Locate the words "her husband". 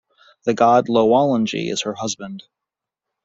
1.83-2.41